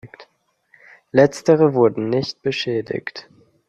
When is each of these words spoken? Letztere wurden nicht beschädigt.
Letztere 1.11 1.75
wurden 1.75 2.09
nicht 2.09 2.41
beschädigt. 2.41 3.29